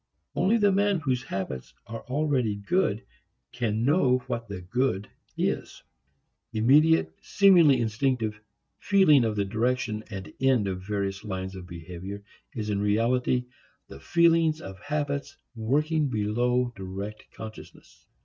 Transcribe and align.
Only 0.35 0.57
the 0.57 0.71
man 0.71 0.99
whose 0.99 1.21
habits 1.21 1.75
are 1.85 1.99
already 2.09 2.55
good 2.55 3.03
can 3.51 3.85
know 3.85 4.17
what 4.25 4.47
the 4.47 4.61
good 4.61 5.07
is. 5.37 5.83
Immediate, 6.53 7.13
seemingly 7.21 7.79
instinctive, 7.79 8.41
feeling 8.79 9.23
of 9.23 9.35
the 9.35 9.45
direction 9.45 10.03
and 10.09 10.33
end 10.41 10.67
of 10.67 10.81
various 10.81 11.23
lines 11.23 11.55
of 11.55 11.67
behavior 11.67 12.23
is 12.55 12.71
in 12.71 12.81
reality 12.81 13.45
the 13.89 13.99
feeling 13.99 14.59
of 14.59 14.79
habits 14.79 15.37
working 15.55 16.07
below 16.07 16.73
direct 16.75 17.29
consciousness. 17.31 18.07